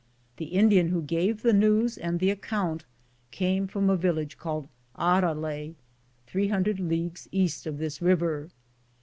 The 0.37 0.45
Indian 0.45 0.87
who 0.87 1.03
gave 1.03 1.43
the 1.43 1.53
news 1.53 1.95
and 1.95 2.19
the 2.19 2.31
account 2.31 2.85
came 3.29 3.67
from 3.67 3.87
a 3.87 3.95
vil 3.95 4.15
lage 4.15 4.35
called 4.35 4.67
Harale, 4.97 5.75
300 6.25 6.79
leagues 6.79 7.29
east 7.31 7.67
of 7.67 7.77
this 7.77 8.01
river. 8.01 8.49